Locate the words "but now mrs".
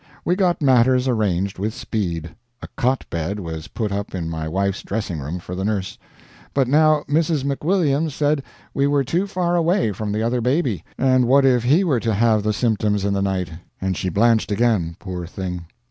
6.55-7.43